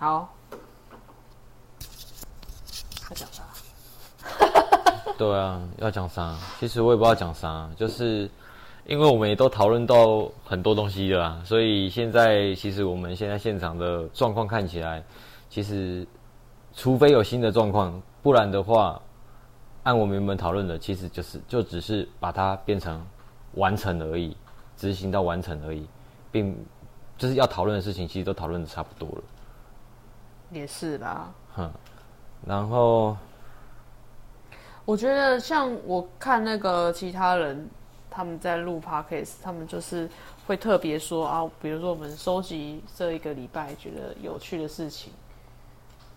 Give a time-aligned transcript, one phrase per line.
[0.00, 0.26] 好，
[3.10, 3.42] 要讲啥？
[5.18, 6.38] 对啊，要讲啥？
[6.58, 8.30] 其实我也不知道讲啥，就是
[8.86, 15.04] 因为我们也都讨论到很多东西了啦，所以现在其实我们现在现场的状况看起来，
[15.50, 16.06] 其实
[16.72, 18.98] 除非有新的状况，不然的话，
[19.82, 23.06] 按我们原本讨论的，其实就是就只是把它变成
[23.56, 24.34] 完成而已，
[24.78, 25.86] 执行到完成而已，
[26.32, 26.56] 并
[27.18, 29.22] 就是要讨论的事情，其实都讨论的差不多了。
[30.50, 31.32] 也是啦。
[31.54, 31.70] 哼，
[32.46, 33.16] 然后
[34.84, 37.68] 我觉得像我看那个其他人
[38.10, 40.08] 他们在录 podcast，他们就是
[40.46, 45.12] 会特别说啊，比如说我们收集这一个礼拜觉得有趣的事情，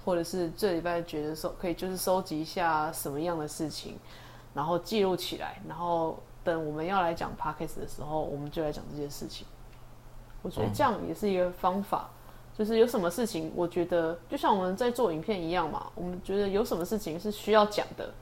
[0.03, 3.97] 或者是这礼拜觉得收可以就是收集一下什么样的事情，
[4.53, 9.45] 然后记录起来，然后等我们要来讲 podcast 的时候，我们就来讲这件事情。
[10.41, 12.09] 我觉得这样也是一个方法。
[12.57, 18.14] 就是有什么事情，我觉得就像我们在做影片一样嘛，我们觉得有什么事情是需要讲的，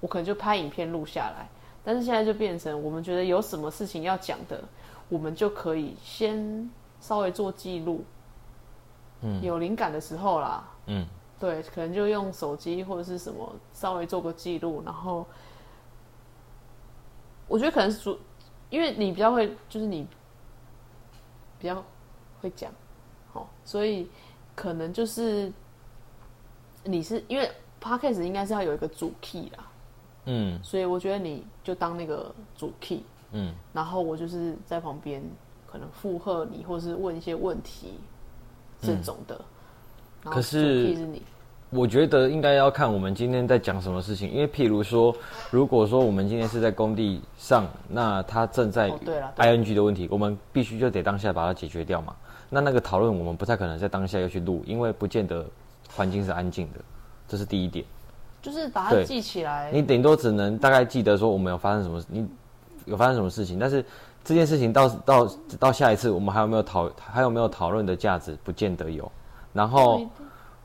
[0.00, 1.48] 我可能就拍影片录下来。
[1.84, 4.62] 但是现在就变成，我们觉得有什么事情要讲的，
[5.08, 6.68] 我们就可以先
[7.00, 8.04] 稍微做记录。
[9.20, 11.06] 嗯，有灵感的时候啦，嗯，
[11.38, 15.26] 对，可能就用手机或者是什么稍微做个记录，然后
[17.46, 18.18] 我觉得可能是主，
[18.70, 20.06] 因为你比较会，就是你
[21.58, 21.82] 比较
[22.40, 22.70] 会讲。
[23.64, 24.08] 所以
[24.54, 25.52] 可能就是
[26.84, 27.50] 你是因为
[27.82, 29.66] podcast 应该是要有一个主 key 啦，
[30.24, 35.22] 嗯，所以我觉得你就当那个主 key，嗯，然后我就是在旁边
[35.70, 37.94] 可能附和你，或是问一些问题
[38.80, 39.40] 这种的。
[40.24, 41.22] 可是是你，
[41.70, 45.14] 我觉得应该要看我们今天在讲什么事情，因为譬如说，
[45.50, 48.90] 如果说我们今天是在工地上，那他正在
[49.36, 52.16] ing 的问题，我们必须就得当下把它解决掉嘛。
[52.50, 55.44] 那那个讨论我们不太可能在当下要去录，因为不见得
[55.94, 56.80] 环境是安静的，
[57.28, 57.84] 这是第一点。
[58.40, 59.70] 就是把它记起来。
[59.72, 62.26] 你顶多只能大概记得说我们有发生什么，你
[62.86, 63.84] 有发生什么事情，但是
[64.24, 69.10] 这件事情到到到下一次我们还有没有讨还有没有讨论的价值，不见得有。
[69.52, 70.00] 然后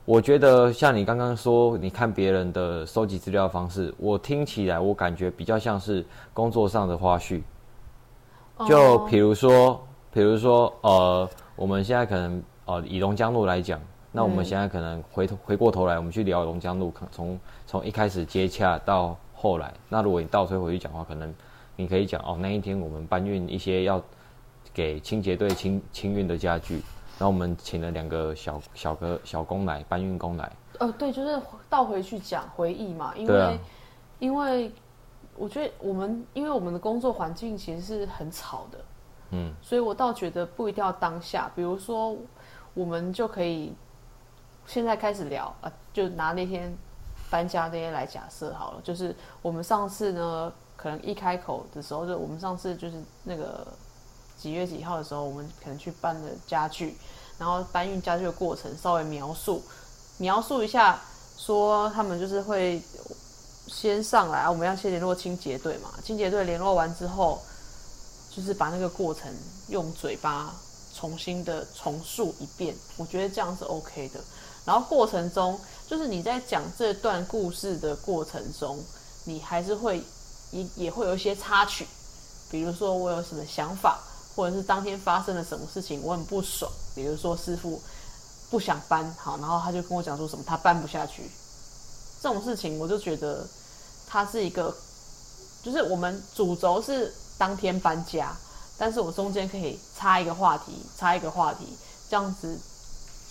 [0.06, 7.42] 我觉得像你刚刚说，你看别人的收集资料方式，我听起来我感觉比较像是工作上的花絮。
[8.68, 9.84] 就比如说，
[10.14, 11.30] 比如说呃。
[11.56, 13.80] 我们现在可能呃以龙江路来讲，
[14.12, 21.34] 那我们现在可能回头回过头来，我们去聊龙江路，从从一开始接洽到后来，那如果你倒推回去讲话，可能
[21.76, 24.02] 你可以讲哦，那一天我们搬运一些要
[24.74, 26.76] 给清洁队清清运的家具，
[27.18, 30.52] 然后我们请了两个小小哥小工来搬运工来。
[30.80, 31.40] 呃，对，就是
[31.70, 33.60] 倒回去讲回忆嘛，因为
[34.18, 34.72] 因为
[35.36, 38.80] 我觉得我们因为我们的工作环境其实是很吵的。
[39.36, 42.16] 嗯，所以我倒觉得不一定要当下，比如说，
[42.76, 43.74] 我们就可以
[44.68, 46.72] 现在开始聊啊，就拿那天
[47.32, 53.66] 搬家那天来假设好了，就是我们上次呢，可能一开口的时候，就我们上次就是那个
[54.38, 56.96] 几月几号的时候，我们可能去搬了家具，
[57.40, 59.64] 然后搬运家具的过程稍微描述
[60.20, 61.02] 描述一下，
[61.38, 62.80] 说他们就是会
[63.66, 67.42] 先上来，我们要先联络清洁队嘛，清洁队联络完之后。
[68.36, 69.32] 就是把那个过程
[69.68, 70.56] 用嘴巴
[70.96, 74.20] 重新的重述一遍，我觉得这样是 OK 的。
[74.66, 78.84] 然后过程中，就是你在讲这段故事的过程中，
[79.26, 80.04] 你还是会
[80.52, 81.86] 也也会有一些插曲，
[82.50, 84.00] 比如说我有什么想法，
[84.36, 87.80] 或者是当天发生了什么事情我很不爽，比如说师傅
[88.50, 91.30] 不想搬好，然后他就跟我讲说什么他搬不下去，
[92.22, 93.48] 这种事情我就觉得
[94.08, 94.76] 他是一个，
[95.62, 97.14] 就是我们主轴是。
[97.38, 98.36] 当天搬家，
[98.78, 101.66] 但是我中间可以插一个话题，插一个话题，
[102.10, 102.58] 这样子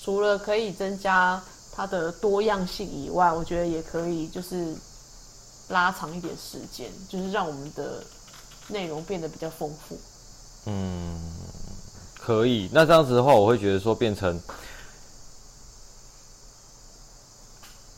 [0.03, 1.43] 除了可以增加
[1.73, 4.75] 它的多样性以外，我觉得也可以就是
[5.69, 8.03] 拉长一点时间，就是让我们的
[8.69, 9.99] 内容变得比较丰富。
[10.67, 11.19] 嗯，
[12.19, 12.69] 可以。
[12.73, 14.39] 那这样子的话，我会觉得说变成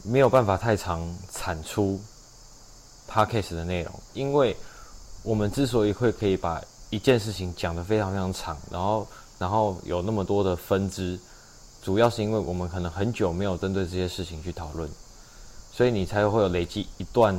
[0.02, 2.00] 没有办法太长产出
[3.11, 4.56] podcast 的内容，因为。
[5.25, 9.06] 我们之所以会可以把一件事情讲得非常非常长，然后
[9.38, 11.19] 然后有那么多的分支，
[11.82, 14.87] 主要是因为我们可能很久没有针对这些事情去讨论，
[15.73, 17.35] 所以你才会有累积一段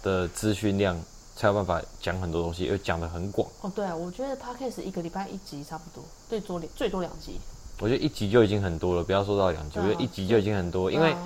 [0.00, 0.96] 的资讯量，
[1.34, 3.48] 才有办法讲很多东西，又讲得很广。
[3.62, 7.40] 哦，对啊，我觉得 podcast 一个礼拜一集差不多，最多两最多两集。
[7.80, 11.16] 我觉得一集就已经很多了，不要说到两集，我觉得一集就已经很多，因为。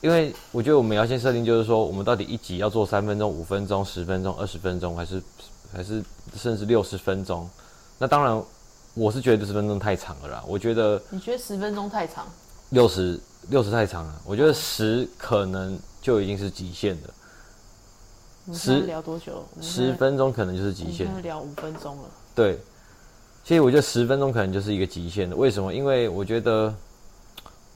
[0.00, 5.22] 因为我觉得我们要先设定，就是说我们到底一集要做三分钟、五分钟、十分钟、二十分钟，还是
[5.72, 6.02] 还是
[6.36, 7.48] 甚至六十分钟？
[7.98, 8.42] 那当然，
[8.94, 10.44] 我是觉得十分钟太长了啦。
[10.46, 12.26] 我觉得你觉得十分钟太长？
[12.70, 18.54] 六十六十太长了，我觉得十可能就已经是极限了。
[18.54, 19.44] 十聊多久？
[19.60, 21.22] 十分钟可能就是极限。
[21.22, 22.04] 聊五分钟了。
[22.34, 22.58] 对，
[23.44, 25.36] 其实我觉得十分钟可能就是一个极限的。
[25.36, 25.74] 为什么？
[25.74, 26.74] 因为我觉得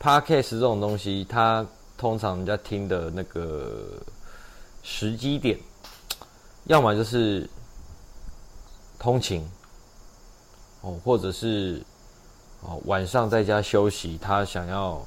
[0.00, 1.64] ，podcast 这种东西，它
[1.96, 4.02] 通常人家听的那个
[4.82, 5.58] 时机点，
[6.64, 7.48] 要么就是
[8.98, 9.48] 通勤，
[10.80, 11.82] 哦，或者是
[12.62, 15.04] 哦晚上在家休息，他想要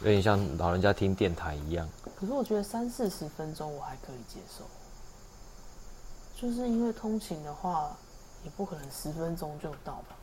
[0.00, 1.88] 有点像老人家听电台一样。
[2.18, 4.64] 可是我觉得三四十分钟我还可以接受，
[6.40, 7.96] 就是因为通勤的话，
[8.44, 10.16] 也不可能十分钟就到吧。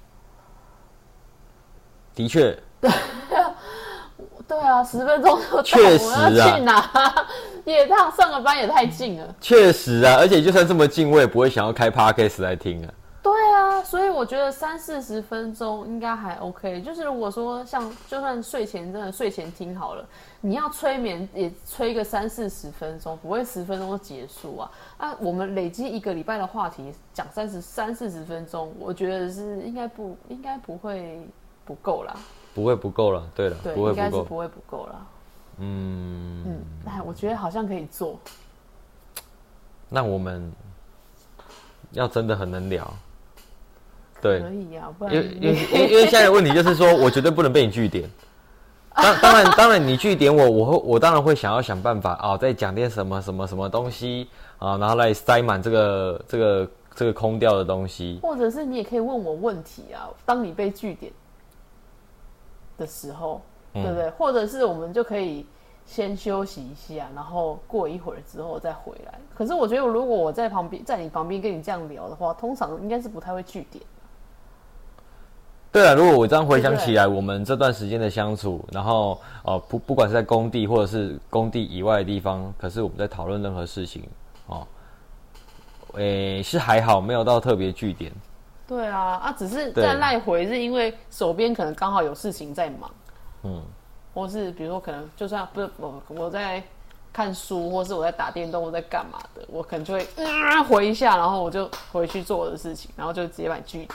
[2.15, 2.57] 的确。
[4.49, 5.61] 对，啊，十分钟就到。
[5.63, 6.29] 确实啊。
[6.29, 7.27] 去哪？
[7.65, 9.35] 也趟上个班也太近了。
[9.39, 12.91] 确实啊，而且就算这么近，我也不会想要开 podcast 来听啊。
[13.21, 16.81] 对啊，所以我觉得三四十分钟应该还 OK。
[16.81, 20.03] 就是如果说像就算睡前真的睡前听好了，
[20.41, 24.71] 你要催眠也催个三四十分钟，不会十分钟就结束啊。
[24.97, 31.21] 啊，我们累积一个礼拜的话题讲三十三四十分钟，我觉得是应该不应该不会
[31.65, 32.15] 不够啦。
[32.53, 35.07] 不会不够了，对了，对，应该是不会不够了。
[35.57, 38.19] 嗯嗯，哎，我觉得好像可以做。
[39.89, 40.51] 那我们
[41.91, 42.91] 要真的很能聊。
[44.21, 48.09] 对，可以啊，因为因为因为现在的问题就是说，我绝对不能被你据点。
[48.93, 58.19] 当当然当然，你据点我，我会我当然会想要想办法啊，再讲点什么什么什么东西啊，然后来塞满这个这个这个空掉的东西。
[58.21, 61.11] 或者是你也可以问我问题啊，当你被据点
[62.79, 63.41] 的时候，
[63.73, 64.09] 对不对？
[64.11, 65.45] 或者是我们就可以
[65.85, 69.19] 先休息一下，然后过一会儿之后再回来。
[69.35, 73.83] 可是我觉得，如果我在旁边，在你旁边跟你这样聊的话，通常应该是不太会据点。
[75.71, 84.03] 对啊，如果我这样回想起来，我们这段时间的相处，然后哦不不管是在工地或者是工地以外的地方，可是我们在讨论任何事情
[84.47, 84.65] 哦，
[85.93, 88.11] 诶是还好，没有到特别据点。
[88.69, 92.91] 对啊，啊只是在赖回，是因为手边可能刚好有事情在忙，
[93.41, 93.63] 嗯，
[94.13, 96.61] 或是比如说可能就算不是我我在
[97.11, 103.89] 看书，或是我在打电动，我在干嘛的，我可能就会啊回一下，然后我就回去做我的事情，然后就直接把据点。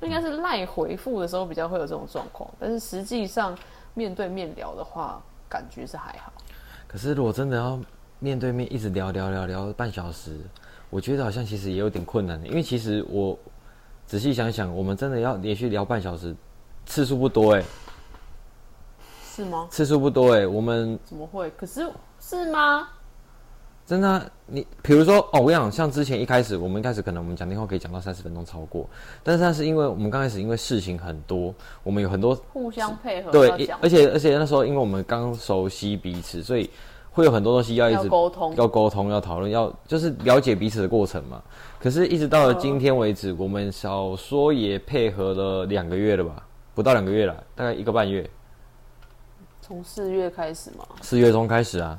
[0.00, 3.54] 应该是赖回复的时候比较会有这种状况，但是实际上
[3.92, 6.32] 面对面聊的话，感觉是还好。
[6.86, 7.78] 可是如果真的要
[8.20, 10.40] 面对面一直聊聊聊聊半小时，
[10.88, 12.42] 我觉得好像其实也有点困难。
[12.46, 13.36] 因为其实我
[14.08, 16.34] 仔细想想，我们真的要连续聊半小时，
[16.86, 17.62] 次数不多哎。
[19.34, 19.68] 是吗？
[19.70, 21.50] 次数不多哎，我们怎么会？
[21.50, 21.86] 可是
[22.18, 22.88] 是吗？
[23.86, 28.88] 真的，你比如说哦，我想，像之前一开始，我们一开始可能我们讲电话可以讲到三十分钟超过，
[29.22, 33.50] 但是那是因为我们刚开始因为事情很多，我们有很多互相配合，对，
[33.82, 36.70] 而且而且那时候因为我们刚熟悉彼此，所以
[37.10, 41.42] 会有很多东西要一直沟通，要沟通，要讨论，要就是了解彼此的过程嘛。
[41.80, 46.42] 可是，一直到了今天为止，我们少说也配合了两个月了吧？
[46.74, 48.28] 不到两个月了，大概一个半月。
[49.60, 50.84] 从四月开始吗？
[51.00, 51.98] 四月中开始啊。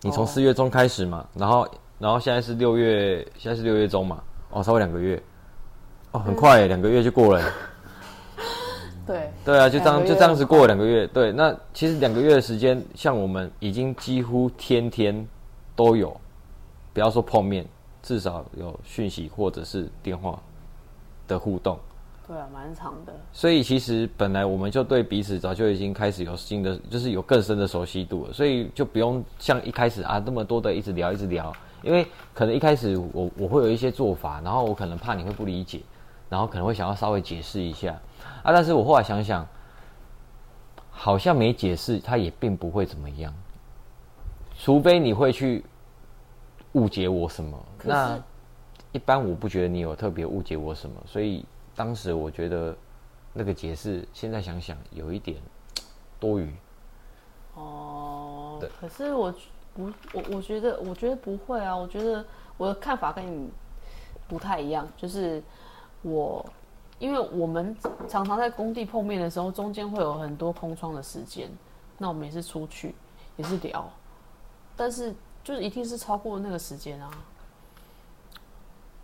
[0.00, 1.68] 你从四月中开始嘛，然后
[1.98, 5.20] 然后现在是六月，现在是六月中嘛，哦，稍微两个月，
[6.12, 7.42] 哦，很快，两个月就过了。
[9.08, 11.06] 对对啊，就这样就这样子过了两个月。
[11.06, 15.26] 对，那其实两个月的时间，像我们已经几乎天天
[15.74, 16.14] 都有，
[16.92, 17.66] 不要说碰面，
[18.02, 20.38] 至少有讯息或者是电话
[21.26, 21.78] 的互动。
[22.26, 23.14] 对啊，蛮长的。
[23.32, 31.50] 所以其实本来我们就对彼此早就已经开始有新的，就是有更深的熟悉度了，所以就不用像一开始啊那么多的一直聊一直聊，
[31.82, 35.80] 因为可能一开始我我会有一些做法，然后我可能怕你会不理解，
[36.28, 37.98] 然后可能会想要稍微解释一下
[38.42, 39.46] 啊，但是我后来想想，
[40.90, 43.32] 好像没解释他也并不会怎么样，
[44.58, 45.64] 除非你会去
[46.72, 48.18] 误解我什么，那
[48.92, 51.44] 一般我不觉得你有特别误解我什么，所以。
[51.78, 52.76] 当时我觉得
[53.32, 55.40] 那个解释，现在想想有一点
[56.18, 56.52] 多余。
[57.54, 58.68] 哦，对。
[58.80, 59.32] 可是我
[59.72, 61.76] 不，我我觉得，我觉得不会啊。
[61.76, 62.24] 我觉得
[62.56, 63.48] 我的看法跟你
[64.26, 64.88] 不太一样。
[64.96, 65.40] 就是
[66.02, 66.44] 我，
[66.98, 67.76] 因为我们
[68.08, 71.48] 常常在工地碰面的时候，中间会有很多空窗的时间。
[71.96, 72.94] 那我们也是出去，
[73.36, 73.88] 也是聊，
[74.76, 77.10] 但是就是一定是超过那个时间啊。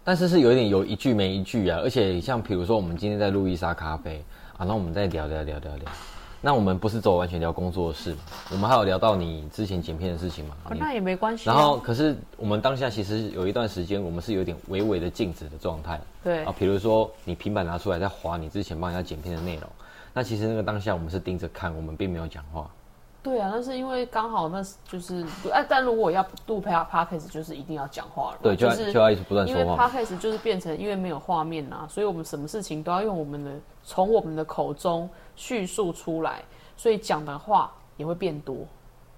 [0.04, 4.24] 但是是有一点有一句没一句啊，而且像比如说我们今天在路易莎咖啡
[4.58, 5.92] 啊，那我们再聊聊聊聊聊，
[6.44, 8.14] 那我们不是走完全聊工作的事
[8.52, 10.54] 我们还有聊到你之前剪片的事情嘛？
[10.78, 11.48] 那也没关系。
[11.48, 15.98] 然后可是我们当下其实有一段时间，我们是有点微微的静止的状态。
[16.22, 19.62] 对啊，比如说你平板拿出来在划你之前帮人家剪片的内容，
[20.12, 22.68] 那其实那个当下我们是盯着看，我们并没有讲话。
[23.22, 28.38] 对啊，那是因为刚好那就是哎，但如果要录拍 podcast，就是一定要讲话了。
[28.42, 29.62] 对，就是就要一直不断说话。
[29.62, 36.42] 因为 podcast 就是变成因为没有画面啊，所以我们什么事情都要用我们的从我们的口中叙述出来，
[36.76, 38.56] 所以讲的话也会变多。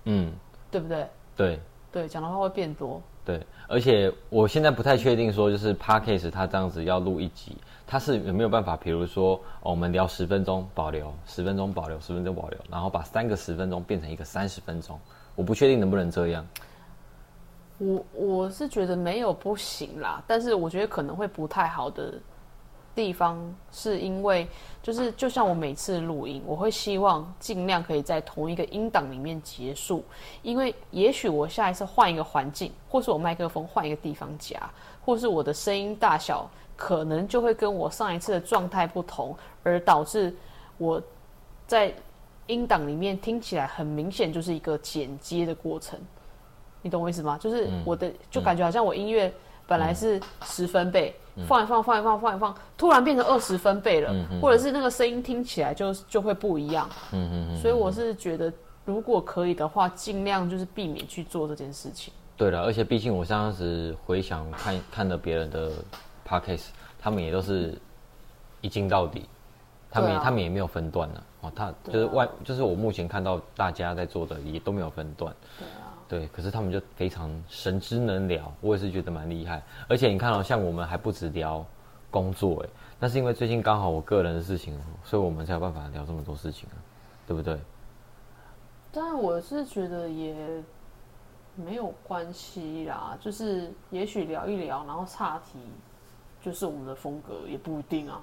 [0.04, 0.32] 嗯，
[0.70, 1.08] 对不对？
[1.36, 1.60] 对
[1.92, 3.00] 对，讲的话会变多。
[3.24, 7.56] 对，而且我现在不太确定说，就是 podcast 它这样子要录一集。
[7.88, 8.76] 它是有没有办法？
[8.76, 14.98] 比如说，我们聊十分钟保留，十分钟保留，十分钟保留，然后把三个十分钟变成一个三十分钟。
[15.34, 16.46] 我不确定能不能这样。
[17.78, 22.14] 我我是觉得没有不行啦，但是我觉得可能会不太好的
[22.96, 23.38] 地方，
[23.70, 24.48] 是因为
[24.82, 30.02] 就是就像我每次录音，我会希望尽量可以在同一个音档里面结束，
[30.42, 34.58] 因为也许我下一次换一个环境，或是我麦克风换一个地方夹，
[35.04, 36.50] 或是我的声音大小。
[36.78, 40.30] 可能就会跟我上一次的状态不同，而导致
[40.76, 41.00] 我
[41.66, 41.90] 在
[42.48, 45.98] 音档里面听起来很明显就是一个剪接的过程，
[46.82, 47.38] 你懂我意思吗？
[47.38, 49.32] 就是我的就感觉好像我音乐
[49.66, 51.14] 本来是十分贝，
[51.46, 56.88] 放一放放一放放一放，突然变成二十分贝了，或者是那个声音听起来就就会不一样。
[57.12, 57.56] 嗯嗯嗯。
[57.60, 58.52] 所以我是觉得，
[58.84, 62.12] 如果可以的话，尽量就是避免去做这件事情。
[62.36, 65.70] 对了，而且毕竟我当时回想看看了别人的。
[66.28, 67.78] Podcast，他们也都是
[68.60, 69.28] 一镜到底，
[69.88, 71.22] 他们他们也没有分段呢。
[71.42, 75.32] 哦，他就是外，就是我目前看到大家在做的也都没有分段。
[75.56, 75.85] 对啊。
[76.08, 79.62] 对，可是他们就非常神之能聊，我也是觉得蛮厉害。
[79.88, 81.64] 而且你看哦像我们还不止聊
[82.10, 86.76] 工作，哎，那是因为最近刚好我个人的事情，所以我们才有办法聊这么多事情啊，
[87.26, 87.58] 对不对？
[88.92, 90.34] 但我是觉得也。
[91.58, 95.58] 没有关系啦，就是也许聊一聊，然后岔题，
[96.42, 98.20] 就是我们的风格，也不一定啊。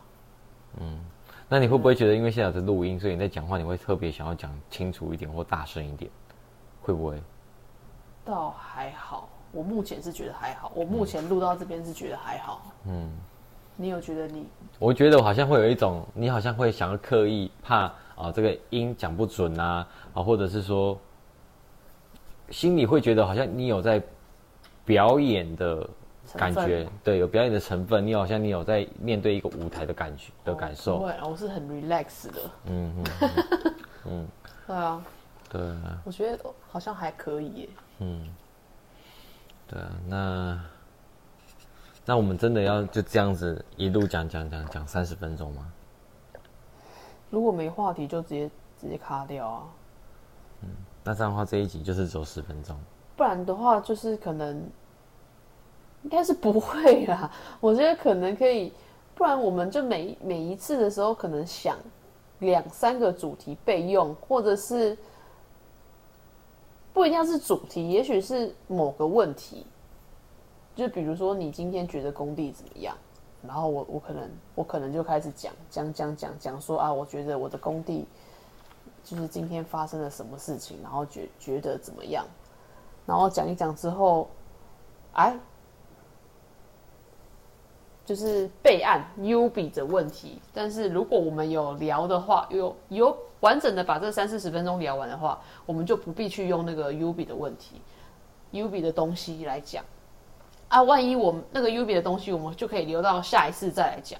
[0.79, 1.03] 嗯，
[1.49, 6.11] 那你会不会觉得，因为现在在录音，所以你在讲话，你会特别想要讲清楚一点或大声一点？
[6.83, 7.19] 会不会？
[8.25, 10.71] 倒还好，我目前是觉得还好。
[10.75, 12.61] 我目前录到这边是觉得还好。
[12.87, 13.11] 嗯，
[13.75, 14.47] 你有觉得你？
[14.79, 20.97] 我觉得我好像会有一种，你好像会想要刻意怕啊，这个音讲不准啊，啊，或者是说。
[22.49, 24.03] 心里会觉得好像你有在
[24.85, 25.89] 表演的
[26.35, 28.05] 感觉，对，有表演的成分。
[28.05, 30.99] 你好像你有在面对一个舞台的感觉的感受。
[30.99, 32.51] 对，我是很 relax 的。
[32.65, 33.31] 嗯嗯
[34.05, 34.27] 嗯，
[34.67, 35.01] 对啊，
[35.49, 35.61] 对，
[36.03, 36.37] 我觉得
[36.69, 37.69] 好像还可以耶。
[37.99, 38.27] 嗯，
[39.67, 40.59] 对啊，那
[42.05, 45.71] 那我们真的要就这样子一路讲讲讲讲三十分钟吗？
[47.29, 49.63] 如果没话题，就直接直接卡掉啊。
[50.61, 50.69] 嗯。
[51.05, 52.77] 那这样的话，这一集就是走十分钟。
[53.17, 54.55] 不然的话，就是可能
[56.03, 57.29] 应该是不会啦。
[57.59, 58.71] 我觉得可能可以，
[59.13, 61.77] 不然我们就每每一次的时候，可能想
[62.39, 64.97] 两三个主题备用，或者是
[66.93, 69.65] 不一定是主题，也许是某个问题。
[70.75, 72.95] 就比如说，你今天觉得工地怎么样？
[73.41, 78.07] 然后我我可能我可能就开始讲讲讲讲讲说啊，我觉得我的工地。
[79.05, 82.25] 就是今天发生了什么事情，然后觉觉得怎么样，
[83.05, 84.29] 然后讲一讲之后，
[85.11, 85.37] 哎，
[88.05, 90.41] 就是备案 U 比的问题。
[90.53, 97.81] 但是如果我们有聊的话，有有完整的把这三四十分钟聊完的话，我们就不必去用那个 U 比的问题
[98.51, 99.83] ，U 比的东西来讲。
[100.67, 104.19] 啊，万一我们那个 U 比的东西，我们就可以留到下一次再来讲。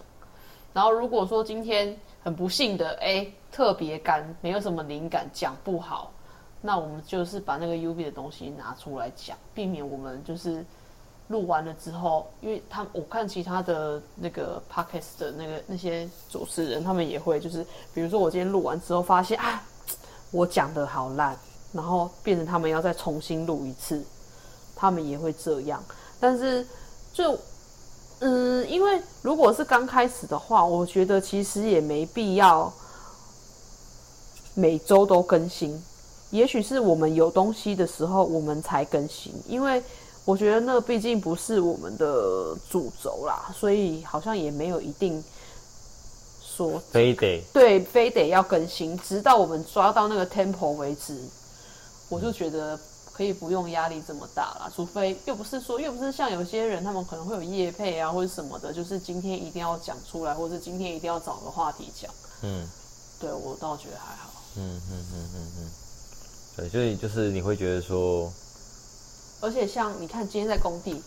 [0.74, 3.28] 然后如果说今天很不幸的，哎。
[3.54, 6.12] 特别干，没有什么灵感，讲不好，
[6.60, 10.66] 那我们就是把那个 U B 的东西拿出来讲，避免我们就是
[11.34, 19.62] 录完了之后，因为他我看其他的那个 Podcast 的那个那些主持人，他们也会就是，比如说我今天录完之后发现啊，
[20.32, 21.36] 我讲的好烂，
[21.74, 24.02] 然后变成他们要再重新录一次，
[24.76, 25.84] 他们也会这样，
[26.20, 26.66] 但是
[27.12, 27.38] 就
[28.20, 32.72] 嗯，因为如果是刚开始的话，我觉得其实也没必要。
[34.56, 35.84] 每周都更新，
[36.30, 39.82] 也许是我们有东西的时候我们才更新，因为
[40.26, 45.24] 我觉得那毕竟不是我们的主轴啦，所以好像也没有一定
[46.42, 51.18] 说非得对非得要更新，直到我们抓到那个 tempo 为止。
[52.10, 52.80] 我就觉得
[53.12, 62.12] 可以不用压力这么大啦，除非又不是说又不是像有些人他们可能会有业配啊或者什么的，就是今天一定要讲出来，或者今天一定要找个话题讲。
[62.44, 62.68] 嗯，
[63.20, 64.30] 对我倒觉得还好。
[64.58, 65.72] 嗯嗯嗯嗯嗯，
[66.56, 68.32] 对，所以就是你会觉得说，
[69.44, 71.04] 而且像你看今天在工地，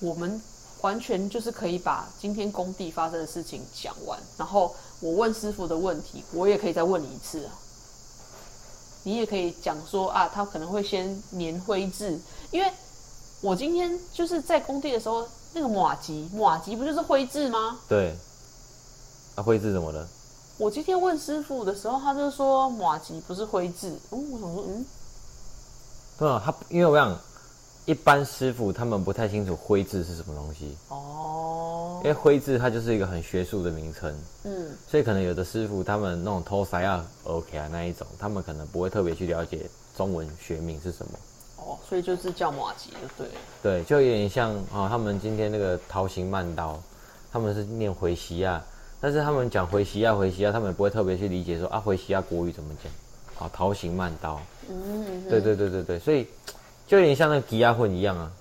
[0.00, 0.40] 我们
[0.80, 7.52] 完全就是可以把今天工地发生的事情讲完，然后我问师傅的问题，我也可以再问你一次啊。
[9.02, 12.18] 你也可以讲说啊，他可能会先粘灰质，
[12.50, 12.72] 因为
[13.42, 17.78] 我今天就是在工地的时候，那个马吉马吉不就是灰质吗？
[17.86, 18.16] 对。
[19.34, 20.08] 啊灰质怎么了？
[20.56, 23.94] 我今天问师傅的时候，他就说马吉不是灰质。
[24.12, 24.86] 嗯，我想说，嗯，
[26.16, 27.14] 不，他因为我想。
[27.90, 30.76] 一般师傅他们不太清楚灰质是什么东西。
[30.90, 41.18] 哦，因为灰质它就是一个很学术的名称，嗯，所以可能有的师傅他们那种偷塞啊 OK 啊那一种，他们可能不会特别去了解中文学名是什么。
[41.56, 43.28] 哦，所以就是叫马吉就对，
[43.60, 46.80] 对，就有点像啊，他们今天那个桃形慢刀，
[47.32, 48.62] 他们是念回西亚，
[49.00, 56.24] 但是他们讲回西亚回西亚，他们不会特别去理解说啊回西亚国语怎么讲，啊桃形慢刀，嗯，对对对对对，所以。
[56.90, 58.32] 就有点像那个吉亚混一样啊，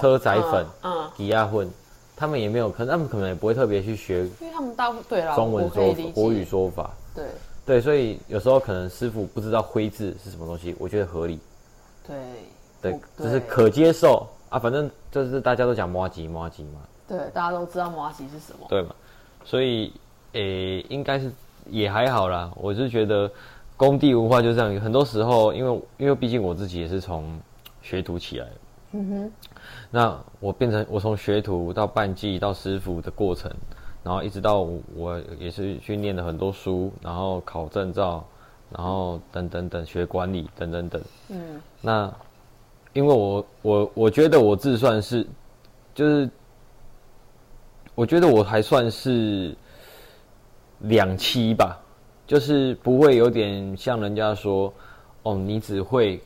[0.00, 1.70] 车仔粉，嗯，吉亚混，
[2.16, 7.26] 他们也没有，可能他们可能也不会特别去学，因为他们大部对啦中文说国语说法，对。
[7.66, 11.38] 对，所以有时候可能师傅不知道灰字是什么东西，我觉得合理，
[12.06, 12.16] 对
[12.80, 14.26] 对，就是可接受。
[14.48, 18.94] 啊，反正就是大家都讲摩吉摩吉嘛，对，大家都知道摩吉是什么，对嘛，
[19.44, 19.92] 所以
[20.32, 21.30] 诶，应该是
[21.66, 23.30] 也还好啦，我是觉得
[23.76, 27.38] 工地文化就这样，很多时候因为因为毕竟我自己也是从。
[27.82, 28.46] 学徒起来，
[28.92, 29.32] 嗯哼，
[29.90, 33.50] 那我变成我从学徒到半季到师傅的过程，
[34.02, 38.24] 然后一直到我也是去念了很多书，然后考证照，
[38.70, 42.12] 然后等等等学管理等等等，嗯，那
[42.92, 45.26] 因为我我我觉得我自算是，
[45.94, 46.30] 就是
[47.94, 49.56] 我觉得我还算是
[50.78, 51.80] 两期吧，
[52.26, 54.72] 就是不会有点像人家说，
[55.24, 56.22] 哦，你只会。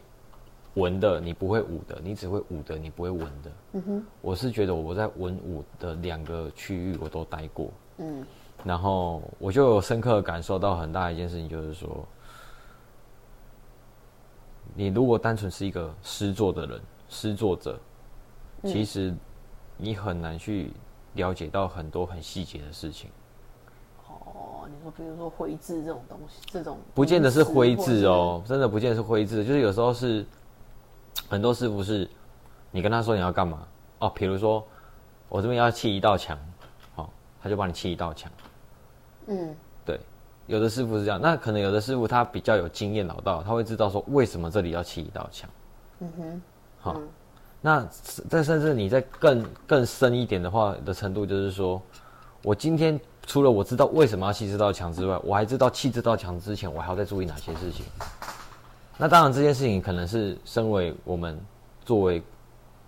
[0.77, 3.51] 文的你不会武的，你只会武的，你不会文的。
[3.73, 7.71] 嗯哼，我是觉得我在文武的两个区域我都待过。
[7.97, 8.25] 嗯，
[8.63, 12.07] 然后我就有深刻感受到很大一件事情，就是说，
[14.75, 17.79] 你如果单纯是一个诗作的人，诗作者，
[18.65, 19.15] 其实
[19.79, 20.71] 你很难去
[21.15, 23.09] 了解到很多很细节的事情。
[24.07, 30.23] 哦，你说比如说灰字这种东西，这种不见得是灰字哦，真的不见得是灰字，就是有时候是。
[31.29, 32.09] 很多师傅是，
[32.71, 33.67] 你跟他说你要干嘛
[33.99, 34.09] 哦？
[34.15, 34.65] 比如说，
[35.29, 36.39] 我这边要砌一道墙，
[36.95, 37.11] 好，
[37.43, 38.31] 他就帮你砌一道墙。
[39.27, 39.99] 嗯，对，
[40.47, 45.51] 有的师傅是这样，那可能有的师傅他比较有经验老道，他会知道说为什么这里要砌一道墙。
[45.99, 46.43] 嗯哼，
[46.79, 47.01] 好，
[47.61, 47.85] 那
[48.29, 51.83] 再甚至你在更更深一点的话的程度，就是说
[52.43, 57.85] 我今天除了我知道为什么要砌这道墙之外，我还知道砌这道墙之前我还要再注意哪些事情。
[58.99, 61.39] 那当然，这件事情可能是身为我们
[61.85, 62.23] 作为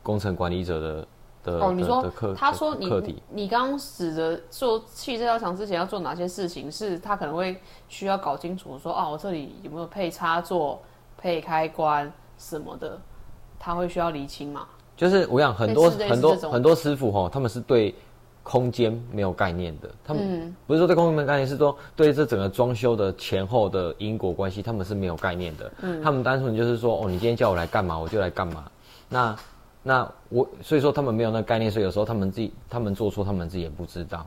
[0.03, 1.09] 工程管理者的
[1.43, 10.81] 的哦，你说他说你你刚刚指着做砌这道墙之前要做哪些事情，是他可能会需要搞清楚说哦，我这里有没有配插座、
[11.17, 12.99] 配开关什么的，
[13.59, 14.67] 他会需要厘清嘛？
[14.97, 17.95] 就是我想很多很多很多师傅哈，他们是对。
[18.49, 25.71] 空间没有概念的，他们不是说对空间没有概念，是说对这整个装修的前后的因果关系，他们是没有概念的。
[25.83, 28.65] 嗯，他们单纯就是说，哦，你今天叫我来干嘛，我就来干嘛。
[29.11, 29.37] 那
[29.83, 34.27] 那我所以说他们没有那个概念，所以有时候他们自己他们做错，他们自己也不知道。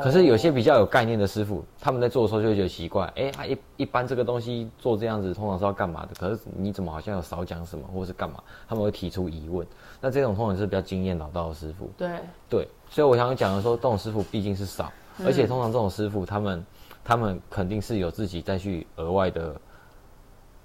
[0.00, 6.14] 可是有些比较有概念的师傅，他们在做的时候就会觉得奇怪，哎，他一一般这个东西做这样子，通常是要干嘛的？
[6.18, 8.42] 可是你怎么好像有少讲什么，或者是干嘛？
[8.68, 9.66] 他们会提出疑问。
[10.00, 11.90] 那这种通常是比较经验老道的师傅。
[11.96, 12.08] 对
[12.48, 14.92] 对，所以我想讲的说，这种师傅毕竟是少，
[15.24, 16.66] 而且通常这种师傅，他们
[17.04, 19.54] 他们肯定是有自己再去额外的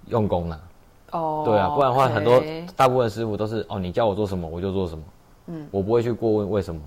[0.06, 0.60] 用功呐。
[1.10, 2.42] 哦，对啊，不然的话，很多
[2.76, 5.04] 大部分师傅都是哦，你叫我做什么我就做什么。
[5.46, 6.80] 嗯，我不会去过问为什么。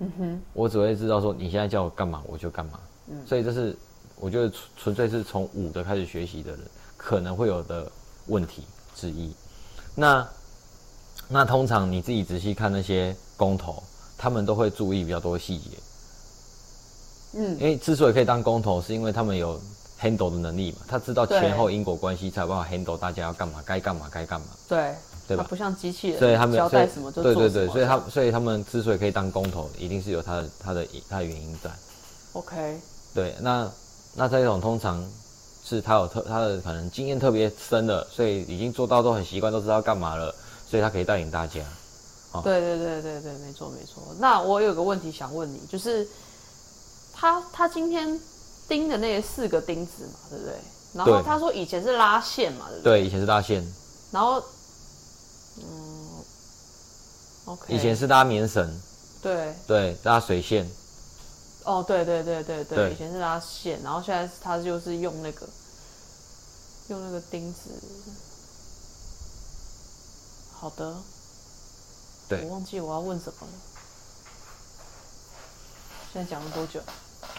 [0.00, 2.78] 嗯哼，我只会知道说你现在叫我干嘛，我就干嘛。
[3.08, 3.76] 嗯，所以这是
[4.16, 6.60] 我觉得纯纯粹是从五的开始学习的人
[6.96, 7.90] 可能会有的
[8.26, 8.62] 问题
[8.94, 9.32] 之一。
[9.94, 10.26] 那
[11.28, 13.82] 那通常你自己仔细看那些工头，
[14.16, 15.70] 他们都会注意比较多细节。
[17.34, 19.60] 嗯，因为之所以可以当工头，是因为他们有
[20.00, 24.46] handle 的能力嘛，他知道前后因果关系，才有办法 handle 大家要干嘛，该干嘛该干嘛。
[24.68, 24.94] 对。
[25.28, 25.46] 对吧？
[25.46, 31.70] 不像机器人，所以他们交代什么就做对对对，所以他所以他们之所以可以当工头，一定是有他的他的他的原因在。
[32.32, 32.80] OK。
[33.14, 33.70] 对，那
[34.14, 35.06] 那这种通常
[35.62, 40.34] 是他有特他的可能经验特别深的，所以已经做到都很习惯，都知道干嘛了，
[40.66, 41.60] 所以他可以带领大家。
[42.42, 44.02] 对对对对对，没错没错。
[44.18, 46.08] 那我有个问题想问你，就是
[47.12, 48.18] 他他今天
[48.66, 50.54] 钉的那四个钉子嘛，对不对？
[50.94, 53.00] 然后他说以前是拉线嘛，对不对？
[53.00, 53.62] 对，以前是拉线。
[54.10, 54.42] 然后。
[55.62, 56.24] 嗯
[57.46, 57.74] ，OK。
[57.74, 58.80] 以前是拉棉绳，
[59.22, 60.68] 对对，拉水线。
[61.64, 65.46] 哦，对对对对对，以前是拉线，然后现在他就是用那个
[66.88, 67.70] 用那个钉子。
[70.52, 70.96] 好的。
[72.28, 72.44] 对。
[72.44, 73.52] 我忘记我要问什么了。
[76.12, 76.80] 现在讲了多久？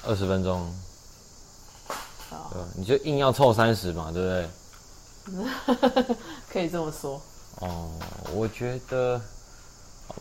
[0.06, 0.72] 二十分钟。
[2.30, 6.16] 对，你就硬要凑三十嘛，对不对？
[6.52, 7.20] 可以这么说。
[7.60, 7.90] 哦，
[8.34, 9.20] 我觉得，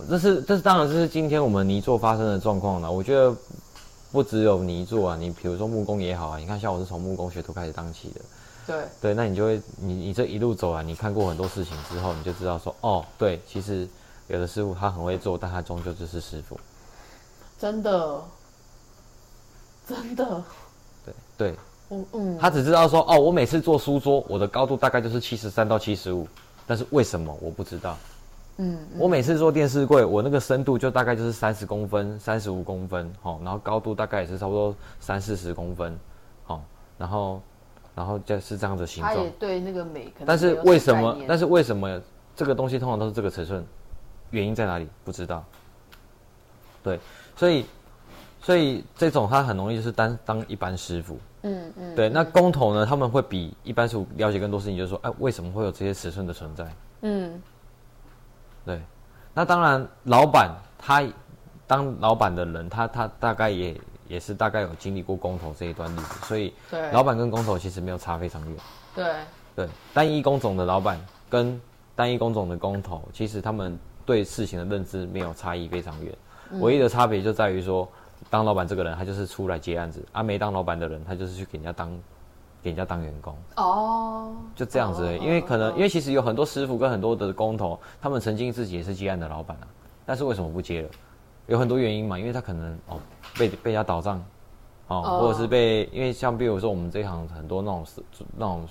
[0.09, 2.91] 这是这是当然这是今天我们泥做发生的状况了。
[2.91, 3.35] 我觉得
[4.11, 8.21] 不只有泥做啊，你比如说木工也好啊，你看像我是从木工学徒开始当起的。
[8.67, 8.85] 对。
[9.01, 13.89] 对，那你就会你你这一路走来，你看过很多事情之后，你就知道说，哦，对，其实
[14.27, 16.59] 有的师傅他很会做，但他终究就是师傅。
[17.59, 18.23] 真的。
[19.87, 20.43] 真的。
[21.05, 21.57] 对对。
[21.91, 26.29] 嗯嗯，他只知道说哦，我每次做书桌，我的高度大概就是七十三到七十五，
[26.69, 27.97] 但是为什么我不知道？
[28.59, 35.99] 嗯，我每次做电视柜，我那个深度就大概就是三十公分、三十五公分，好，然后高度大概也是差不多三四十公分，
[36.45, 36.63] 好，
[36.99, 37.41] 然后，
[37.95, 39.15] 然后就是这样的形状。
[39.15, 41.17] 他也对那个美，但是为什么？
[41.27, 42.01] 但是为什么
[42.37, 43.65] 这个东西通常都是这个尺寸？
[44.31, 44.87] 原因在哪里？
[45.05, 45.43] 不知道。
[46.83, 47.01] 对，
[47.35, 47.65] 所以。
[48.49, 52.09] 所以这种他很容易就是当当一般师傅，嗯嗯，对。
[52.09, 56.67] 那工头呢，他们会比一般师傅了解更多事情，就是说，哎，为什么会有这些尺寸的存在？
[57.03, 57.43] 嗯，
[58.65, 58.81] 对。
[59.35, 61.07] 那当然，老板他
[61.67, 68.57] 当老板的人，他他大概也也是大概有经历过工头这一段日子，所以，对，老板跟工头其实没有差非常远。
[68.95, 69.15] 对
[69.55, 71.61] 对，单一工种的老板跟
[71.95, 76.17] 单一工种的工头，其实他们对事情的认知没有差异非常远，
[76.61, 77.87] 唯一的差别就在于说。
[78.31, 81.91] 当老板这个人，他就是出来接案子；啊，没当老板的人，他就是去给人家当，
[82.63, 83.37] 给人家当员工。
[83.57, 85.17] 哦，就这样子。
[85.19, 89.67] 因为可能，因为其实有很多师傅跟很多的工头，他们曾经自己也是接案的老板啊，
[90.05, 90.89] 但是为什么不接了？
[91.47, 93.01] 有很多原因嘛，因为他可能哦
[93.39, 94.23] 被被人家倒账，
[94.89, 97.87] 哦，或者是被因为像比如说我们这一行很多那种
[98.37, 98.69] 那种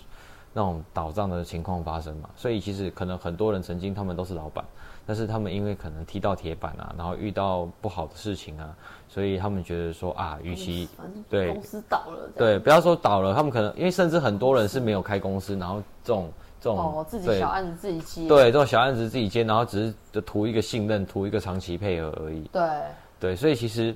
[0.53, 4.63] 那种倒账的情况发生嘛，所以其实可能很多人曾经他们都是老板。
[5.07, 8.75] 但是他们因为可能踢到铁板啊，然后遇到不好的事情啊，
[9.07, 10.89] 所以他们觉得说啊，与其
[11.29, 22.41] 对公司倒了，对，不要说倒了，他们可能因为甚至很多人是没有开公司，然后这种这种哦自己小案子自己接，对，这种小案子自己接，然后只是就图一个信任，图一个长期配合而已。
[22.51, 22.69] 对
[23.17, 23.95] 对，所以其实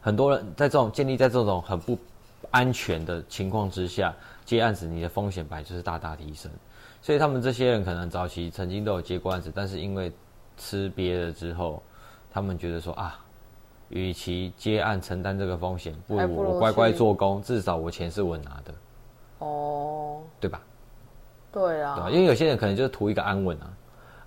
[0.00, 1.96] 很多人在这种建立在这种很不
[2.50, 4.12] 安全的情况之下
[4.44, 6.50] 接案子，你的风险本来就是大大提升。
[7.06, 10.10] 所以他们这些人可能早期曾经都有接过案子，但是因为
[10.56, 11.80] 吃瘪了之后，
[12.32, 13.24] 他们觉得说啊，
[13.90, 18.74] 与其接案承担这个风险，不如我乖乖做工，至少我钱是稳拿的。
[19.38, 20.60] 哦，对吧？
[21.52, 23.70] 对啊，对因为有些人可能就是图一个安稳啊，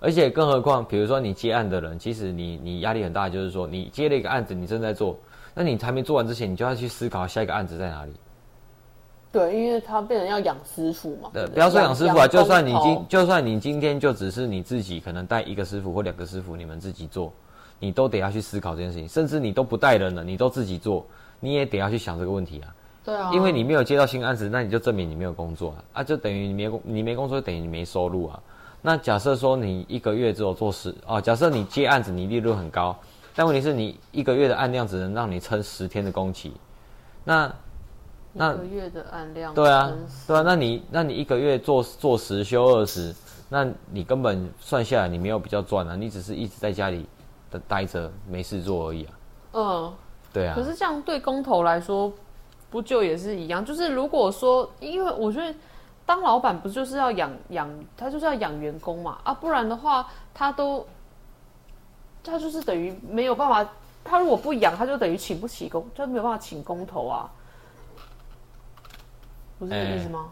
[0.00, 5.18] 而且更何况，比如说你接案的人，其实你你压力很大，就是说你接了一个案子，你正在做，
[5.52, 8.12] 那你还没做完之前，你就要去思考下一个案子在哪里。
[9.32, 11.30] 对，因为他变成要养师傅嘛。
[11.32, 17.32] 对，不要说养师傅啊，就算你今就算你今天就只是你自己，可能带一个师傅或两个师傅，你们自己做，
[17.78, 19.08] 你都得要去思考这件事情。
[19.08, 21.06] 甚至你都不带人了，你都自己做，
[21.38, 22.74] 你也得要去想这个问题啊。
[23.04, 23.30] 对啊。
[23.32, 28.42] 因为你没有接到新案子，那你就证明你没有工作啊，啊，就等于你没工，你没工作，等于你没收入啊。
[28.82, 32.98] 那假设说你一个月只有做十哦，假设你接案子，你利润很高，
[33.36, 36.52] 但问题是你一个月的案量只能让你撑十天的工期，
[37.22, 37.48] 那。
[38.32, 39.92] 那个月的按量对啊，
[40.26, 43.12] 对啊，那你那你一个月做做十休二十，
[43.48, 47.04] 那你根本算下来你没有比较赚啊，你只是一直在家里
[47.50, 49.12] 的待着没事做而已啊。
[49.54, 49.92] 嗯，
[50.32, 50.54] 对啊。
[50.54, 52.12] 可是这样对工头来说，
[52.70, 53.64] 不就也是一样？
[53.64, 55.52] 就是如果说，因为我觉得
[56.06, 60.86] 当老板不就是要养养他就是要养员工嘛啊，不然的话他都
[62.22, 63.68] 他就是等于没有办法，
[64.04, 67.28] 他如果不养他就等于请不起工，就没有办法请工头啊。
[69.60, 70.24] 不是这个意思吗？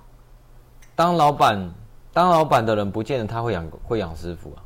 [0.97, 1.71] 当老板，
[2.15, 4.59] 当老板的人不见得他会养会养师傅啊，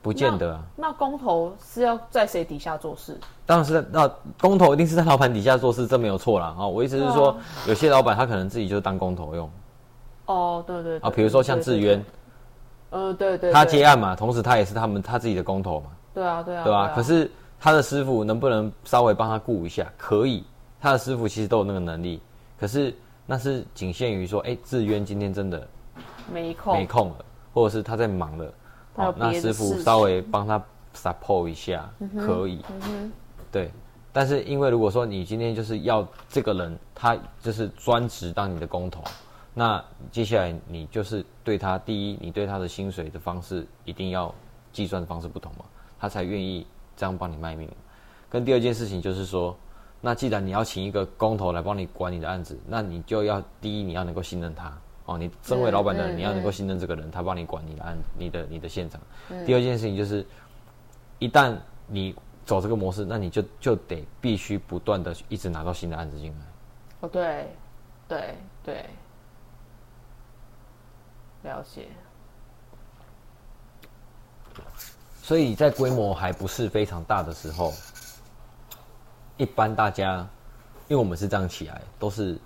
[0.00, 0.62] 不见得啊。
[0.76, 3.18] 那工头是要在谁底下做事？
[3.44, 4.08] 当然是那
[4.40, 6.54] 工头一定是在老板底下做事，这没有错啦。
[6.56, 6.66] 啊。
[6.66, 9.50] 我意思是说，有些老板他可能自己就当工头用。
[10.26, 12.04] 哦，对对啊，比如说像志渊，
[12.90, 15.90] 呃，对对，他接案嘛，同时他也是他们他自己的工头嘛。
[16.14, 16.92] 对啊，对啊，对啊。
[16.94, 17.28] 可是
[17.58, 19.92] 他的师傅能不能稍微帮他顾一下？
[19.98, 20.44] 可以，
[20.80, 22.22] 他的师傅其实都有那个能力，
[22.58, 22.94] 可是。
[23.32, 25.66] 那是仅限于说，哎，志渊今天真的
[26.30, 28.52] 没空，没空了，或者是他在忙了，
[28.94, 30.62] 好，那师傅稍微帮他
[30.94, 32.62] support 一下，可以，
[33.50, 33.70] 对。
[34.12, 39.02] 但是因为如果说你今天就是要这个人，他就是专职当你的工头，
[39.54, 44.34] 那接下来你就是对他，第一，你对他的薪水的方式一定要
[44.74, 45.64] 计算的方式不同嘛，
[45.98, 47.66] 他才愿意这样帮你卖命。
[48.28, 49.56] 跟第二件事情就是说，
[50.04, 59.00] 那既然你要请一个工头来帮你管你的案子，那你就要第一你要能够信任他哦，你身为老板的人你要能够信任这个人，他帮你管你的案、你的你的现场。
[59.46, 60.26] 第二件事情就是，
[61.20, 66.46] 一旦你走这个模式，那你就就得必须不断的一直拿到新的案子进来。
[67.00, 67.48] 哦，对，
[68.08, 68.34] 对
[68.64, 68.86] 对，
[71.42, 71.86] 了解。
[75.22, 77.72] 所以在规模还不是非常大的时候，
[79.36, 80.18] 一般大家，
[80.88, 82.38] 因为我们是这样起来，都是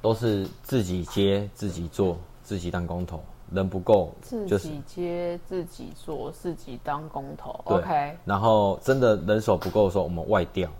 [0.00, 7.60] 都是自己接自己做，自己当工头，人不够，自己接自己做，自己当工头。
[7.64, 8.16] OK。
[8.24, 10.70] 然后真的人手不够的时候，我们外调，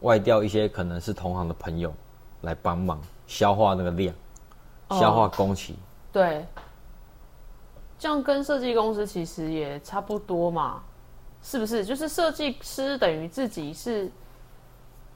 [0.00, 1.92] 外调一些可能是同行的朋友
[2.40, 4.14] 来帮忙消化那个量，
[4.90, 5.76] 消化工期。
[6.12, 6.44] 对。
[7.98, 10.82] 这样跟设计公司其实也差不多嘛，
[11.42, 11.84] 是不是？
[11.84, 14.10] 就是设计师等于自己是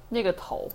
[0.08, 0.68] 那个头，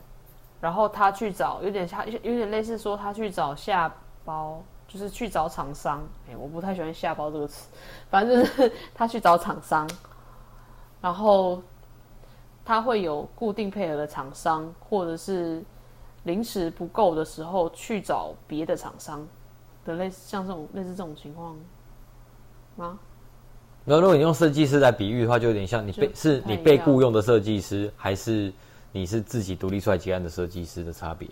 [0.62, 6.02] 然后他去找，有点像有点类似说他去找下包，就是去找厂商。
[6.30, 7.68] 哎，我不太喜欢下包这个词，
[8.10, 9.90] 反正就是他去找厂商，
[11.02, 11.62] 然后
[12.64, 15.64] 他会有固定配合的厂商，或者是
[16.24, 19.28] 临时不够的时候去找别的厂商
[19.84, 21.58] 的类似像这种类似这种情况。
[22.76, 22.98] 吗？
[23.89, 28.54] 那如果你用设计师来比喻的话，就有点像你被是你被雇佣的设计师，还是
[28.91, 31.28] 你是自己独立出来结案的设计师的差别？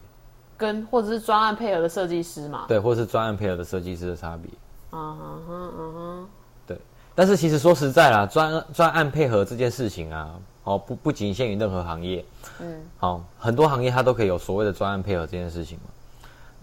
[0.57, 2.65] 跟或者是专案配合的设计师嘛？
[2.67, 4.49] 对，或者是专案配合的设计师的差别。
[4.91, 6.27] 嗯哼嗯哼。
[6.65, 6.75] 对，
[7.13, 12.25] 但是其实说实在啦，专专案配合这件事情啊，哦不不仅限于任何行业，
[12.59, 15.91] 嗯，好很多行业它都可以有所谓的专案配合这件事情嘛。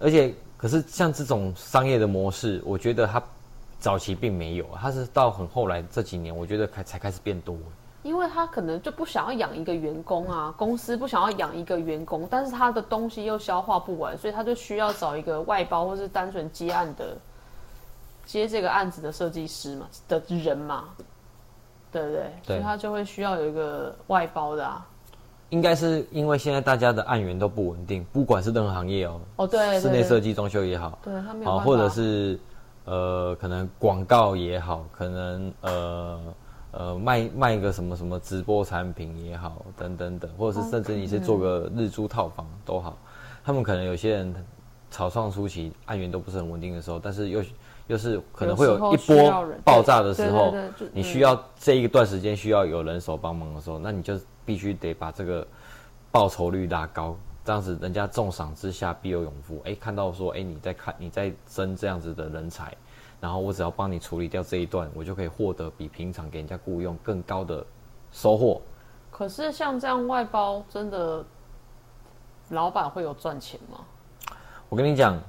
[0.00, 3.22] 而且可是像这种商业的模式，我觉得它。
[3.84, 7.54] 早期并没有，他是到很后来这几年，我觉得开才开始变多。
[8.02, 17.14] 因为他可能就不想要养一个员工啊，公司不想要养一个员工，但是他的东西又消化不完，所以他就需要找一个外包或是单纯接案的
[18.24, 20.84] 接这个案子的设计师嘛的人嘛，
[21.92, 22.22] 对不对？
[22.42, 24.86] 所以他就会需要有一个外包的啊。
[25.50, 32.40] 应该是因为现在大家的案源都不稳定，不管是任何行业哦，哦对，室内设计、装修也好，对他没有或者是。
[32.84, 36.20] 呃，可能广告也好，可能呃
[36.72, 42.98] 呃卖卖一个什么什么直播产品也好，等等等，或者是甚至你是做个日租套房都好，
[43.42, 44.34] 他们可能有些人
[44.90, 47.42] 草创初期案源都不是很稳定的时候，但是又
[47.86, 50.54] 又是可能会有一波爆炸的时候，
[50.92, 55.46] 你需要这一段时间需要有人手帮忙的时候，那你就必须得把这个
[56.10, 57.16] 报酬率拉高。
[57.44, 59.60] 这样子，人家重赏之下必有勇夫。
[59.66, 62.74] 哎，看到说，哎，你在看，你在争这样子的人才，
[63.20, 67.62] 然后我只要帮你处理掉这一段，我就可以获得比平常给人家雇佣更高的
[68.10, 68.62] 收获。
[69.10, 71.22] 可是像这样外包，真的
[72.48, 73.80] 老板会有赚钱吗？
[74.70, 75.20] 我跟你讲，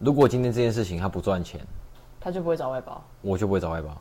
[0.00, 1.64] 如果今天这件事情他不赚钱，
[2.18, 3.96] 他就不会找外包，我就不会找外包。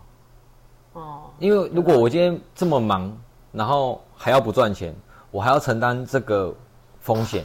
[0.93, 3.15] 哦，因为如果我今天这么忙，
[3.51, 4.95] 然后还要不赚钱，
[5.29, 6.51] 我还要承担这个。
[7.03, 7.43] 风险，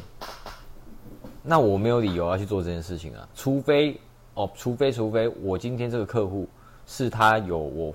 [1.43, 4.01] 那我没有理由要去做这件事情啊，除非
[4.35, 6.49] 哦，除非除非我今天这个客户
[6.87, 7.93] 是他有我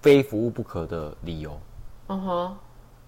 [0.00, 1.60] 非服务不可的理由，
[2.08, 2.56] 嗯哼，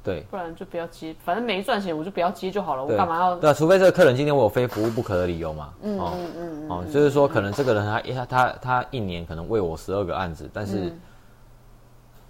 [0.03, 3.37] 对，不然就不要接，反正没赚钱我就不要接就好了，我干嘛要？
[3.37, 10.93] 对，啊除非这个客人今天我有非服务不可的理由嘛，嗯嗯嗯，哦，就是说可能这个人他他他他一年可能为我十二个案子，但是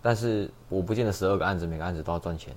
[0.00, 2.54] 但是我不见得十二个案子每个案子都要赚钱。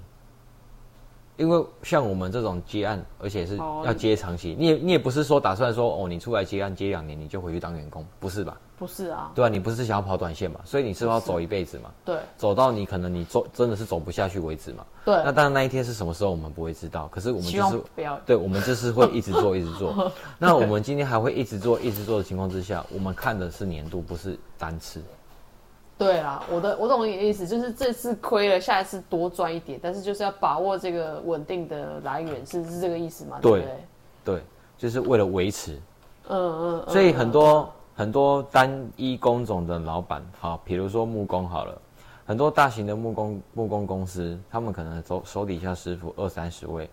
[1.37, 8.57] 因为像我们这种接案，而且是要接长期，你也你也不是说打算说哦，你出来接案接两年你就回去当员工，不是吧？
[8.77, 10.59] 不是啊，对啊，你不是想要跑短线嘛？
[10.63, 11.89] 所以你是要走一辈子嘛？
[12.05, 14.85] 对，走到你可能你走真的是走不下去为止嘛？
[15.03, 15.15] 对。
[15.25, 20.11] 那当然那一天是什么时候我们不会知道，可是我们就是不要，对，我们就是会一直做一直做。
[20.37, 25.01] 那我们今天还会一直做一直做的情况之下，我们看的是年度，不是单次。
[25.97, 33.39] 对啦，我的我懂你的意思，就是这次亏了，下一次多赚一点，但是就是要把握这个稳定的来源，是是这个意思吗？
[33.41, 33.65] 对
[34.23, 34.43] 对，
[34.77, 35.73] 就是为了维持。
[36.29, 36.39] 嗯
[36.85, 36.89] 嗯。
[36.89, 41.81] 所以很多很多单一工种的老板，好，比如说木工好了，
[42.27, 46.87] 很多大型的木工木工公司，他们可能手手底下师傅二三十位，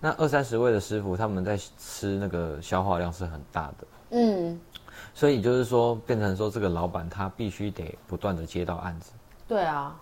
[0.00, 3.86] 那二三十位的师傅，他们在吃那个消耗量是很大的。
[4.10, 4.60] 嗯。
[5.14, 9.12] 所以就是说，变成说这个老板他必须得不断的接到案子。
[9.46, 9.94] 对啊。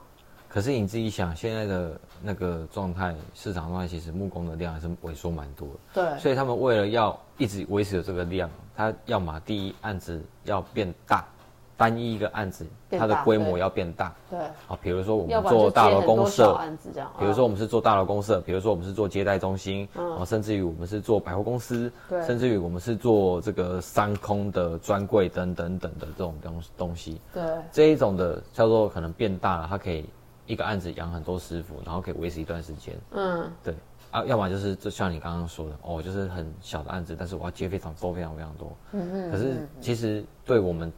[0.48, 5.74] 可是你自己想，现在的那个状态，市场状态其实木工的量还是萎缩蛮多的。
[5.94, 6.18] 对。
[6.18, 11.24] 所以他们为了要一直维持这个量，他要么第一案子要变大，
[11.82, 14.14] 单一一个案子，它的规模要变大。
[14.30, 14.38] 对。
[14.38, 16.56] 啊，比如说我们做大楼公社。
[17.18, 22.24] 比如说我们是做大楼公社，比如说我们是做接待中心，啊，甚至于我们是做百货公司，对。
[22.24, 27.20] 甚至于我们是做这个商空的专柜等等等的这种东东西。
[27.34, 27.42] 对。
[27.72, 30.04] 这一种的叫做可能变大了，它可以
[30.46, 32.96] 一个案子养很多师傅，然后可以维持一段时间。
[33.10, 33.50] 嗯。
[33.64, 33.74] 对。
[34.12, 38.76] 啊，要么就是就像你刚刚说的，哦，就是很小的案子，但是我要接非常多、非常非常多。
[38.92, 39.32] 嗯嗯。
[39.32, 40.92] 可是其实对我们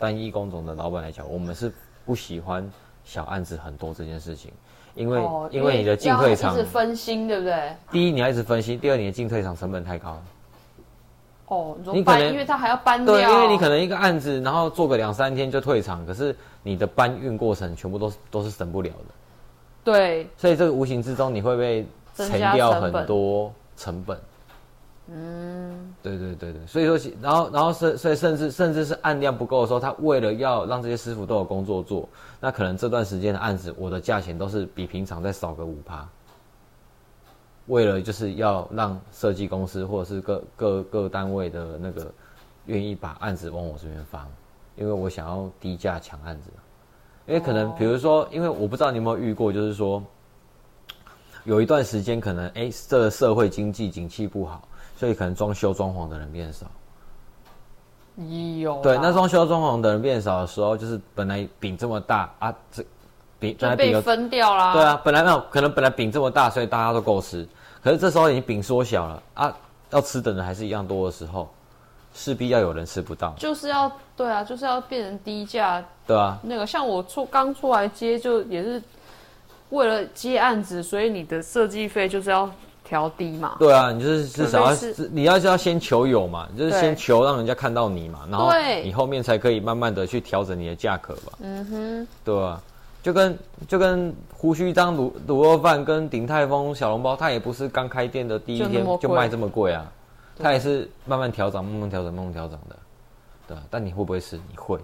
[0.00, 1.72] 单一工种的老板来讲，我们是
[2.04, 2.68] 不喜欢
[3.04, 4.50] 小案子很多这件事情，
[4.96, 5.20] 因为
[5.52, 7.76] 因为你的进退场是分心，对不对？
[7.92, 10.20] 第一你要一直分心，第二你的进退场成本太高。
[11.46, 19.14] 哦，你可能因为他还要搬掉对，因为你可能一个案子，然后做个两三天就退场，可是你的搬运过程全部都是都是省不了的。
[19.84, 20.28] 对。
[20.36, 21.86] 所以这个无形之中你会被。
[22.12, 24.20] 沉掉很多成本，
[25.12, 36.08] 嗯，对对对对，所以说，然后然后甚所以甚至甚至是案量不够的时候，他为了要让这些师傅都有工作做，那可能这段时间的案子，我的价钱都是比平常再少个五趴，
[37.66, 42.12] 为了就是要让设计公司或者是各各各单位的那个
[42.66, 44.28] 愿意把案子往我这边放，
[44.76, 46.50] 因为我想要低价抢案子，
[47.26, 50.00] 因为可能比如说，因为我不知道你有没有遇过，就是说。
[51.44, 54.68] 有一段时间，可能哎，这个社会经济景气不好，
[55.00, 56.66] 所以可能装修装潢的人变少。
[58.58, 62.84] 有对，那装修装潢的人变少的时候，就是本来饼这么大啊，这
[63.38, 64.74] 饼就被分掉啦。
[64.74, 67.48] 对啊，本来没有可能，本来饼这么大，所以大家都够吃。
[67.82, 69.56] 可是这时候已经饼缩小了啊，
[69.88, 71.48] 要吃的人还是一样多的时候，
[72.12, 73.32] 势必要有人吃不到。
[73.38, 75.82] 就是要对啊，就是要变成低价。
[76.06, 78.82] 对啊，那个像我出刚出来接，就也是。
[79.70, 82.50] 为了接案子，所以你的设计费就是要
[82.90, 83.54] 调低嘛？
[83.56, 84.76] 对啊，你就是至少要，
[85.12, 88.50] 你要是要先求有嘛，就是先求让人家看到你嘛，然后
[88.82, 91.32] 你后面才可以慢慢的去调整你的价格吧。
[91.38, 92.60] 嗯哼，对啊，
[93.00, 99.86] 就跟就跟胡须张卤卤肉饭跟鼎泰丰小笼包，它也不是刚开店的第一天就卖这么贵啊，
[100.36, 102.76] 它也是慢慢调整、慢慢调整、慢慢调整的，
[103.46, 103.62] 对啊。
[103.70, 104.34] 但你会不会吃？
[104.50, 104.76] 你会。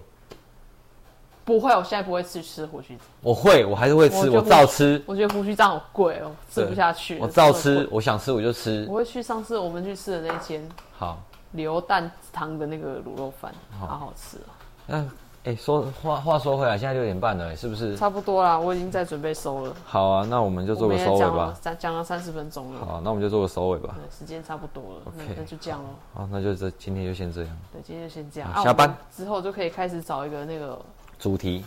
[1.46, 5.00] 不会，我现在不会吃吃胡须我会，我还是会吃，我照吃。
[5.06, 7.20] 我觉得胡须章好贵哦，吃不下去。
[7.20, 8.84] 我照吃，我想吃我就吃。
[8.90, 14.50] 我会去上次我们去吃的那间，好流蛋汤的那个卤肉饭，好好吃哦。
[14.88, 15.06] 那，
[15.44, 17.96] 哎，说话话说回来，现在六点半了，是不是？
[17.96, 19.72] 差不多啦，我已经在准备收了。
[19.84, 21.54] 好啊，那我们就做个收尾吧。
[21.60, 22.84] 讲讲了三十分钟了。
[22.84, 23.94] 好，那我们就做个收尾吧。
[24.10, 25.90] 时间差不多了，OK，那就这样喽。
[26.12, 27.56] 好，那就这今天就先这样。
[27.72, 28.52] 对，今天就先这样。
[28.64, 30.76] 下班之后就可以开始找一个那个
[31.18, 31.64] 主题。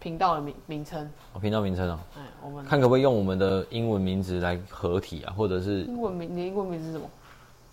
[0.00, 7.08] 频道的名名称，哦，频道名称哦，哎，我们看可不可以用我们的英文名字来合体啊，或者是英文名，你英文名字是什么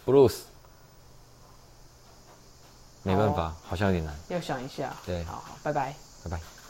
[0.05, 0.43] ？Bruce，
[3.03, 4.95] 没办法，好像有点难，要想一下。
[5.05, 6.60] 对，好好，拜拜，拜拜。